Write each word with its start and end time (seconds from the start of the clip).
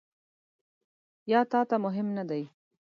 یا 1.31 1.41
تا 1.51 1.61
ته 1.69 1.75
مهم 1.85 2.07
نه 2.17 2.23
دي؟ 2.29 2.41